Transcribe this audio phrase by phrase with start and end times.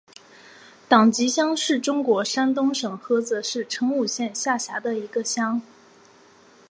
[0.89, 5.61] 党集乡是中国山东省菏泽市成武县下辖的一个乡。